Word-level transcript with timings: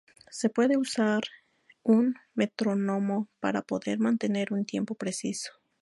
Se 0.31 0.49
puede 0.49 0.77
usar 0.77 1.21
un 1.83 2.15
metrónomo 2.33 3.29
para 3.39 3.61
poder 3.61 3.99
mantener 3.99 4.51
un 4.51 4.65
tiempo 4.65 4.95
preciso. 4.95 5.51